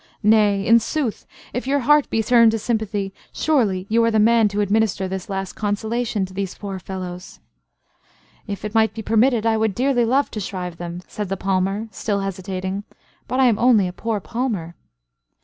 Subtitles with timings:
[0.23, 4.47] Nay, in sooth, if your heart be turned to sympathy, surely you are the man
[4.47, 7.39] to administer this last consolation to these poor fellows."
[8.47, 11.87] "If it might be permitted I would dearly love to shrive them," said the palmer,
[11.91, 12.83] still hesitating.
[13.27, 14.73] "But I am only a poor palmer."